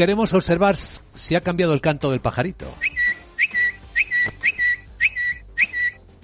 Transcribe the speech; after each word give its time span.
queremos 0.00 0.32
observar 0.32 0.76
si 0.76 1.34
ha 1.34 1.42
cambiado 1.42 1.74
el 1.74 1.82
canto 1.82 2.10
del 2.10 2.20
pajarito. 2.20 2.64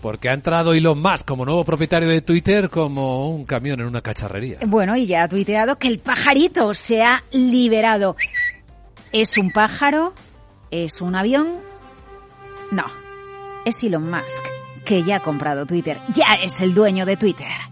Porque 0.00 0.30
ha 0.30 0.32
entrado 0.32 0.72
Elon 0.72 0.98
Musk 0.98 1.26
como 1.26 1.44
nuevo 1.44 1.62
propietario 1.62 2.08
de 2.08 2.22
Twitter 2.22 2.70
como 2.70 3.28
un 3.28 3.44
camión 3.44 3.78
en 3.80 3.86
una 3.86 4.00
cacharrería. 4.00 4.60
Bueno, 4.66 4.96
y 4.96 5.04
ya 5.04 5.24
ha 5.24 5.28
tuiteado 5.28 5.76
que 5.76 5.88
el 5.88 5.98
pajarito 5.98 6.72
se 6.72 7.02
ha 7.02 7.22
liberado. 7.32 8.16
¿Es 9.12 9.36
un 9.36 9.50
pájaro? 9.50 10.14
¿Es 10.70 11.02
un 11.02 11.14
avión? 11.14 11.46
No, 12.70 12.86
es 13.66 13.82
Elon 13.82 14.10
Musk, 14.10 14.42
que 14.86 15.02
ya 15.02 15.16
ha 15.16 15.20
comprado 15.20 15.66
Twitter. 15.66 15.98
Ya 16.14 16.32
es 16.42 16.62
el 16.62 16.72
dueño 16.72 17.04
de 17.04 17.18
Twitter. 17.18 17.65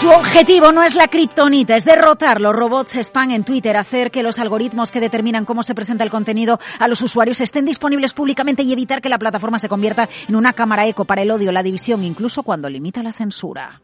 Su 0.00 0.10
objetivo 0.10 0.72
no 0.72 0.82
es 0.82 0.94
la 0.94 1.08
kriptonita, 1.08 1.74
es 1.74 1.86
derrotar 1.86 2.38
los 2.38 2.54
robots 2.54 2.96
spam 2.96 3.30
en 3.30 3.44
Twitter, 3.44 3.78
hacer 3.78 4.10
que 4.10 4.22
los 4.22 4.38
algoritmos 4.38 4.90
que 4.90 5.00
determinan 5.00 5.46
cómo 5.46 5.62
se 5.62 5.74
presenta 5.74 6.04
el 6.04 6.10
contenido 6.10 6.60
a 6.78 6.86
los 6.86 7.00
usuarios 7.00 7.40
estén 7.40 7.64
disponibles 7.64 8.12
públicamente 8.12 8.62
y 8.62 8.74
evitar 8.74 9.00
que 9.00 9.08
la 9.08 9.18
plataforma 9.18 9.58
se 9.58 9.70
convierta 9.70 10.06
en 10.28 10.36
una 10.36 10.52
cámara 10.52 10.86
eco 10.86 11.06
para 11.06 11.22
el 11.22 11.30
odio, 11.30 11.50
la 11.50 11.62
división, 11.62 12.04
incluso 12.04 12.42
cuando 12.42 12.68
limita 12.68 13.02
la 13.02 13.14
censura. 13.14 13.80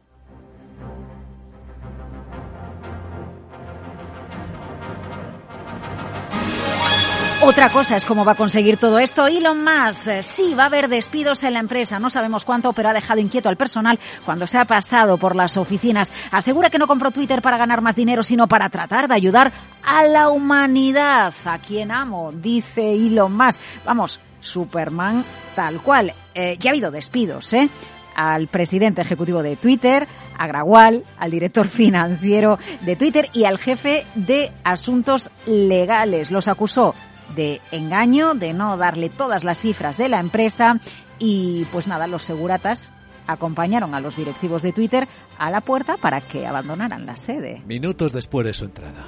Otra 7.44 7.72
cosa 7.72 7.96
es 7.96 8.06
cómo 8.06 8.24
va 8.24 8.32
a 8.32 8.36
conseguir 8.36 8.76
todo 8.76 9.00
esto 9.00 9.26
Elon 9.26 9.64
Musk. 9.64 10.06
Eh, 10.06 10.22
Sí, 10.22 10.54
va 10.54 10.62
a 10.62 10.66
haber 10.66 10.88
despidos 10.88 11.42
en 11.42 11.54
la 11.54 11.58
empresa. 11.58 11.98
No 11.98 12.08
sabemos 12.08 12.44
cuánto, 12.44 12.72
pero 12.72 12.88
ha 12.88 12.92
dejado 12.92 13.20
inquieto 13.20 13.48
al 13.48 13.56
personal 13.56 13.98
cuando 14.24 14.46
se 14.46 14.58
ha 14.58 14.64
pasado 14.64 15.18
por 15.18 15.34
las 15.34 15.56
oficinas. 15.56 16.12
Asegura 16.30 16.70
que 16.70 16.78
no 16.78 16.86
compró 16.86 17.10
Twitter 17.10 17.42
para 17.42 17.58
ganar 17.58 17.80
más 17.80 17.96
dinero, 17.96 18.22
sino 18.22 18.46
para 18.46 18.68
tratar 18.68 19.08
de 19.08 19.14
ayudar 19.14 19.50
a 19.84 20.04
la 20.04 20.28
humanidad. 20.28 21.34
A 21.44 21.58
quien 21.58 21.90
amo, 21.90 22.30
dice 22.32 22.92
Elon 22.92 23.36
Musk. 23.36 23.60
Vamos, 23.84 24.20
Superman 24.40 25.24
tal 25.56 25.80
cual. 25.80 26.14
Eh, 26.34 26.56
ya 26.60 26.70
ha 26.70 26.72
habido 26.72 26.92
despidos, 26.92 27.52
¿eh? 27.54 27.68
al 28.14 28.46
presidente 28.46 29.00
ejecutivo 29.00 29.42
de 29.42 29.56
Twitter, 29.56 30.06
a 30.38 30.46
Grawal, 30.46 31.02
al 31.18 31.30
director 31.32 31.66
financiero 31.68 32.60
de 32.82 32.94
Twitter 32.94 33.30
y 33.32 33.44
al 33.46 33.58
jefe 33.58 34.06
de 34.14 34.52
asuntos 34.62 35.30
legales. 35.46 36.30
Los 36.30 36.46
acusó 36.46 36.94
de 37.34 37.60
engaño, 37.70 38.34
de 38.34 38.52
no 38.52 38.76
darle 38.76 39.08
todas 39.08 39.44
las 39.44 39.58
cifras 39.58 39.96
de 39.96 40.08
la 40.08 40.20
empresa 40.20 40.80
y 41.18 41.64
pues 41.72 41.86
nada, 41.86 42.06
los 42.06 42.22
seguratas 42.22 42.90
acompañaron 43.26 43.94
a 43.94 44.00
los 44.00 44.16
directivos 44.16 44.62
de 44.62 44.72
Twitter 44.72 45.08
a 45.38 45.50
la 45.50 45.60
puerta 45.60 45.96
para 45.96 46.20
que 46.20 46.46
abandonaran 46.46 47.06
la 47.06 47.16
sede. 47.16 47.62
Minutos 47.66 48.12
después 48.12 48.46
de 48.46 48.52
su 48.52 48.64
entrada. 48.64 49.04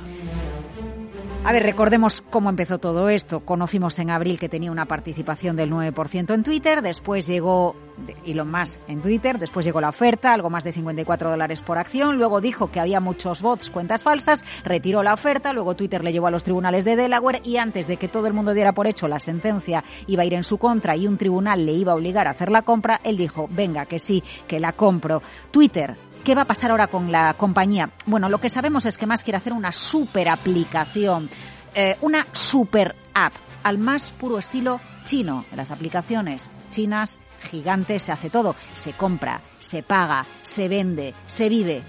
A 1.46 1.52
ver, 1.52 1.62
recordemos 1.62 2.22
cómo 2.30 2.48
empezó 2.48 2.78
todo 2.78 3.10
esto. 3.10 3.40
Conocimos 3.40 3.98
en 3.98 4.08
abril 4.08 4.38
que 4.38 4.48
tenía 4.48 4.72
una 4.72 4.86
participación 4.86 5.56
del 5.56 5.70
9% 5.70 6.32
en 6.32 6.42
Twitter, 6.42 6.80
después 6.80 7.26
llegó 7.26 7.76
Elon 8.24 8.50
Musk 8.50 8.80
en 8.88 9.02
Twitter, 9.02 9.38
después 9.38 9.66
llegó 9.66 9.78
la 9.82 9.90
oferta, 9.90 10.32
algo 10.32 10.48
más 10.48 10.64
de 10.64 10.72
54 10.72 11.28
dólares 11.28 11.60
por 11.60 11.76
acción, 11.76 12.16
luego 12.16 12.40
dijo 12.40 12.70
que 12.70 12.80
había 12.80 12.98
muchos 12.98 13.42
bots, 13.42 13.68
cuentas 13.68 14.02
falsas, 14.02 14.42
retiró 14.64 15.02
la 15.02 15.12
oferta, 15.12 15.52
luego 15.52 15.76
Twitter 15.76 16.02
le 16.02 16.14
llevó 16.14 16.28
a 16.28 16.30
los 16.30 16.44
tribunales 16.44 16.86
de 16.86 16.96
Delaware 16.96 17.42
y 17.44 17.58
antes 17.58 17.86
de 17.86 17.98
que 17.98 18.08
todo 18.08 18.26
el 18.26 18.32
mundo 18.32 18.54
diera 18.54 18.72
por 18.72 18.86
hecho 18.86 19.06
la 19.06 19.18
sentencia 19.18 19.84
iba 20.06 20.22
a 20.22 20.26
ir 20.26 20.32
en 20.32 20.44
su 20.44 20.56
contra 20.56 20.96
y 20.96 21.06
un 21.06 21.18
tribunal 21.18 21.66
le 21.66 21.72
iba 21.72 21.92
a 21.92 21.96
obligar 21.96 22.26
a 22.26 22.30
hacer 22.30 22.50
la 22.50 22.62
compra, 22.62 23.02
él 23.04 23.18
dijo, 23.18 23.48
venga, 23.50 23.84
que 23.84 23.98
sí, 23.98 24.22
que 24.48 24.60
la 24.60 24.72
compro. 24.72 25.20
Twitter 25.50 25.94
¿Qué 26.24 26.34
va 26.34 26.42
a 26.42 26.46
pasar 26.46 26.70
ahora 26.70 26.86
con 26.86 27.12
la 27.12 27.34
compañía? 27.34 27.90
Bueno, 28.06 28.30
lo 28.30 28.40
que 28.40 28.48
sabemos 28.48 28.86
es 28.86 28.96
que 28.96 29.04
más 29.04 29.22
quiere 29.22 29.36
hacer 29.36 29.52
una 29.52 29.72
super 29.72 30.30
aplicación, 30.30 31.28
eh, 31.74 31.98
una 32.00 32.26
super 32.32 32.96
app, 33.12 33.34
al 33.62 33.76
más 33.76 34.10
puro 34.12 34.38
estilo 34.38 34.80
chino. 35.02 35.44
Las 35.54 35.70
aplicaciones 35.70 36.48
chinas 36.70 37.20
gigantes 37.50 38.04
se 38.04 38.12
hace 38.12 38.30
todo. 38.30 38.56
Se 38.72 38.94
compra, 38.94 39.42
se 39.58 39.82
paga, 39.82 40.24
se 40.42 40.66
vende, 40.66 41.12
se 41.26 41.50
vive. 41.50 41.82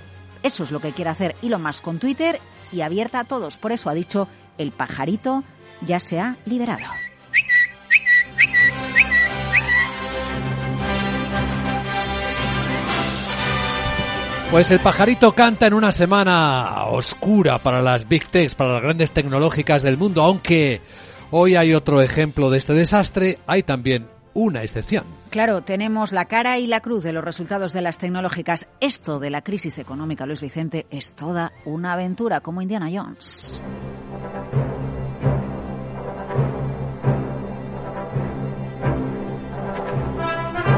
Eso 0.44 0.64
es 0.64 0.72
lo 0.72 0.82
que 0.82 0.92
quiere 0.92 1.12
hacer 1.12 1.38
Elon 1.42 1.64
Musk 1.64 1.82
con 1.82 2.00
Twitter 2.00 2.42
y 2.74 2.82
abierta 2.82 3.22
a 3.22 3.24
todos. 3.24 3.58
Por 3.58 3.72
eso 3.72 3.90
ha 3.90 3.94
dicho, 3.94 4.28
el 4.58 4.74
pajarito 4.74 5.46
ya 5.80 6.02
se 6.02 6.20
ha 6.20 6.36
liberado. 6.44 6.84
Pues 14.56 14.72
el 14.72 14.80
pajarito 14.80 15.36
canta 15.36 15.68
en 15.68 15.74
una 15.74 15.92
semana 15.92 16.86
oscura 16.86 17.60
para 17.60 17.82
las 17.82 18.08
big 18.08 18.26
techs, 18.30 18.56
para 18.56 18.72
las 18.72 18.82
grandes 18.82 19.12
tecnológicas 19.12 19.84
del 19.84 19.98
mundo, 19.98 20.24
aunque 20.24 20.80
hoy 21.30 21.58
hay 21.58 21.74
otro 21.74 22.02
ejemplo 22.02 22.50
de 22.50 22.60
este 22.60 22.72
desastre, 22.72 23.40
hay 23.48 23.64
también 23.64 24.08
una 24.34 24.64
excepción. 24.64 25.04
Claro, 25.30 25.64
tenemos 25.64 26.14
la 26.14 26.24
cara 26.24 26.58
y 26.58 26.68
la 26.68 26.80
cruz 26.80 27.04
de 27.04 27.12
los 27.12 27.26
resultados 27.26 27.74
de 27.74 27.82
las 27.82 27.98
tecnológicas. 27.98 28.66
Esto 28.80 29.20
de 29.20 29.30
la 29.30 29.42
crisis 29.42 29.78
económica, 29.78 30.26
Luis 30.26 30.40
Vicente, 30.40 30.86
es 30.90 31.14
toda 31.16 31.52
una 31.66 31.92
aventura 31.92 32.40
como 32.40 32.62
Indiana 32.62 32.90
Jones. 32.90 33.62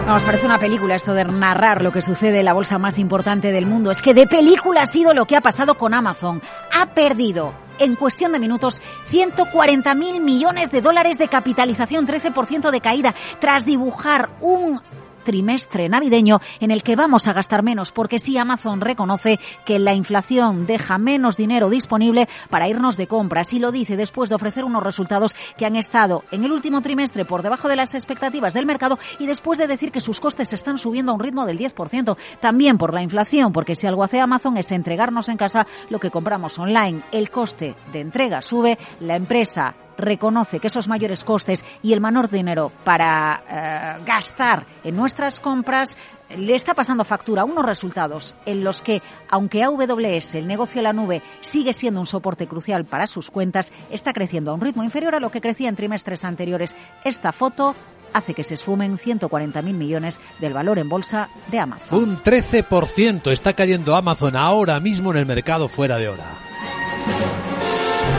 Vamos, 0.07 0.23
parece 0.23 0.45
una 0.45 0.57
película 0.57 0.95
esto 0.95 1.13
de 1.13 1.25
narrar 1.25 1.81
lo 1.81 1.91
que 1.91 2.01
sucede 2.01 2.39
en 2.39 2.45
la 2.45 2.53
bolsa 2.53 2.77
más 2.77 2.97
importante 2.97 3.51
del 3.51 3.65
mundo. 3.65 3.91
Es 3.91 4.01
que 4.01 4.13
de 4.13 4.25
película 4.25 4.83
ha 4.83 4.85
sido 4.85 5.13
lo 5.13 5.25
que 5.25 5.35
ha 5.35 5.41
pasado 5.41 5.75
con 5.75 5.93
Amazon. 5.93 6.41
Ha 6.73 6.93
perdido 6.93 7.53
en 7.77 7.97
cuestión 7.97 8.31
de 8.31 8.39
minutos 8.39 8.81
140 9.09 9.93
mil 9.95 10.21
millones 10.21 10.71
de 10.71 10.79
dólares 10.79 11.17
de 11.17 11.27
capitalización, 11.27 12.07
13% 12.07 12.71
de 12.71 12.79
caída, 12.79 13.13
tras 13.41 13.65
dibujar 13.65 14.29
un 14.39 14.79
trimestre 15.27 15.89
navideño 15.89 16.39
en 16.61 16.71
el 16.71 16.83
que 16.83 16.95
vamos 16.95 17.27
a 17.27 17.33
gastar 17.33 17.61
menos, 17.61 17.91
porque 17.91 18.17
sí 18.17 18.37
Amazon 18.37 18.79
reconoce 18.79 19.41
que 19.65 19.77
la 19.77 19.93
inflación 19.93 20.65
deja 20.65 20.97
menos 20.97 21.35
dinero 21.35 21.69
disponible 21.69 22.29
para 22.49 22.69
irnos 22.69 22.95
de 22.95 23.07
compras 23.07 23.51
y 23.51 23.59
lo 23.59 23.73
dice 23.73 23.97
después 23.97 24.29
de 24.29 24.35
ofrecer 24.35 24.63
unos 24.63 24.81
resultados 24.81 25.35
que 25.57 25.65
han 25.65 25.75
estado 25.75 26.23
en 26.31 26.45
el 26.45 26.53
último 26.53 26.79
trimestre 26.81 27.25
por 27.25 27.43
debajo 27.43 27.67
de 27.67 27.75
las 27.75 27.93
expectativas 27.93 28.53
del 28.53 28.65
mercado 28.65 28.99
y 29.19 29.25
después 29.25 29.59
de 29.59 29.67
decir 29.67 29.91
que 29.91 29.99
sus 29.99 30.21
costes 30.21 30.53
están 30.53 30.77
subiendo 30.77 31.11
a 31.11 31.15
un 31.15 31.21
ritmo 31.21 31.45
del 31.45 31.59
10%, 31.59 32.15
también 32.39 32.77
por 32.77 32.93
la 32.93 33.03
inflación, 33.03 33.51
porque 33.51 33.75
si 33.75 33.85
algo 33.85 34.05
hace 34.05 34.21
Amazon 34.21 34.55
es 34.55 34.71
entregarnos 34.71 35.27
en 35.27 35.35
casa 35.35 35.67
lo 35.89 35.99
que 35.99 36.09
compramos 36.09 36.57
online. 36.57 37.01
El 37.11 37.29
coste 37.29 37.75
de 37.91 37.99
entrega 37.99 38.41
sube, 38.41 38.77
la 39.01 39.17
empresa 39.17 39.75
reconoce 39.97 40.59
que 40.59 40.67
esos 40.67 40.87
mayores 40.87 41.23
costes 41.23 41.65
y 41.83 41.93
el 41.93 42.01
menor 42.01 42.29
dinero 42.29 42.71
para 42.83 43.43
eh, 43.49 44.03
gastar 44.05 44.65
en 44.83 44.95
nuestras 44.95 45.39
compras 45.39 45.97
le 46.35 46.55
está 46.55 46.73
pasando 46.73 47.05
factura 47.05 47.45
unos 47.45 47.65
resultados 47.65 48.35
en 48.45 48.63
los 48.63 48.81
que, 48.81 49.01
aunque 49.29 49.63
AWS, 49.63 50.35
el 50.35 50.47
negocio 50.47 50.79
de 50.79 50.83
la 50.83 50.93
nube, 50.93 51.21
sigue 51.41 51.73
siendo 51.73 51.99
un 51.99 52.05
soporte 52.05 52.47
crucial 52.47 52.85
para 52.85 53.07
sus 53.07 53.31
cuentas, 53.31 53.71
está 53.89 54.13
creciendo 54.13 54.51
a 54.51 54.53
un 54.53 54.61
ritmo 54.61 54.83
inferior 54.83 55.15
a 55.15 55.19
lo 55.19 55.31
que 55.31 55.41
crecía 55.41 55.69
en 55.69 55.75
trimestres 55.75 56.25
anteriores. 56.25 56.75
Esta 57.03 57.31
foto 57.31 57.75
hace 58.13 58.33
que 58.33 58.43
se 58.43 58.55
esfumen 58.55 58.97
140.000 58.97 59.61
millones 59.73 60.19
del 60.39 60.53
valor 60.53 60.79
en 60.79 60.89
bolsa 60.89 61.29
de 61.49 61.59
Amazon. 61.59 61.97
Un 61.97 62.23
13% 62.23 63.31
está 63.31 63.53
cayendo 63.53 63.95
Amazon 63.95 64.35
ahora 64.35 64.79
mismo 64.79 65.11
en 65.11 65.17
el 65.17 65.25
mercado 65.25 65.67
fuera 65.67 65.97
de 65.97 66.09
hora. 66.09 66.25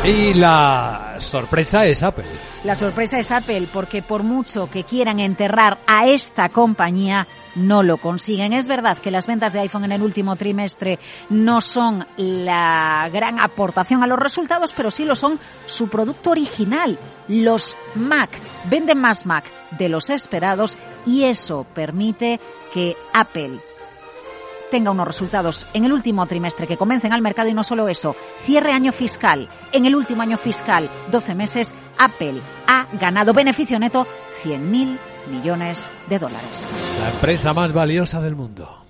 Y 0.04 0.34
la 0.34 1.07
sorpresa 1.20 1.86
es 1.86 2.02
Apple. 2.02 2.24
La 2.64 2.74
sorpresa 2.74 3.18
es 3.18 3.30
Apple 3.30 3.68
porque 3.72 4.02
por 4.02 4.22
mucho 4.22 4.68
que 4.70 4.84
quieran 4.84 5.20
enterrar 5.20 5.78
a 5.86 6.08
esta 6.08 6.48
compañía, 6.48 7.26
no 7.54 7.82
lo 7.82 7.96
consiguen. 7.98 8.52
Es 8.52 8.68
verdad 8.68 8.98
que 8.98 9.10
las 9.10 9.26
ventas 9.26 9.52
de 9.52 9.60
iPhone 9.60 9.84
en 9.84 9.92
el 9.92 10.02
último 10.02 10.36
trimestre 10.36 10.98
no 11.30 11.60
son 11.60 12.06
la 12.16 13.08
gran 13.12 13.40
aportación 13.40 14.02
a 14.02 14.06
los 14.06 14.18
resultados, 14.18 14.72
pero 14.76 14.90
sí 14.90 15.04
lo 15.04 15.16
son 15.16 15.38
su 15.66 15.88
producto 15.88 16.30
original, 16.30 16.98
los 17.28 17.76
Mac. 17.94 18.30
Venden 18.70 18.98
más 18.98 19.26
Mac 19.26 19.44
de 19.78 19.88
los 19.88 20.10
esperados 20.10 20.78
y 21.06 21.24
eso 21.24 21.66
permite 21.74 22.40
que 22.72 22.96
Apple 23.12 23.60
tenga 24.70 24.90
unos 24.90 25.06
resultados 25.06 25.66
en 25.74 25.84
el 25.84 25.92
último 25.92 26.26
trimestre 26.26 26.66
que 26.66 26.76
comencen 26.76 27.12
al 27.12 27.22
mercado 27.22 27.48
y 27.48 27.54
no 27.54 27.64
solo 27.64 27.88
eso, 27.88 28.16
cierre 28.42 28.72
año 28.72 28.92
fiscal. 28.92 29.48
En 29.72 29.86
el 29.86 29.94
último 29.94 30.22
año 30.22 30.38
fiscal, 30.38 30.88
12 31.10 31.34
meses, 31.34 31.74
Apple 31.98 32.40
ha 32.66 32.86
ganado 32.98 33.32
beneficio 33.32 33.78
neto 33.78 34.06
100.000 34.44 34.98
millones 35.30 35.90
de 36.08 36.18
dólares. 36.18 36.76
La 37.00 37.10
empresa 37.10 37.52
más 37.52 37.72
valiosa 37.72 38.20
del 38.20 38.36
mundo. 38.36 38.87